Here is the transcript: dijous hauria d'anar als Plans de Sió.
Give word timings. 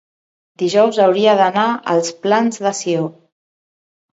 dijous 0.61 0.99
hauria 1.03 1.35
d'anar 1.41 1.67
als 1.95 2.11
Plans 2.25 2.61
de 2.67 2.73
Sió. 2.81 3.05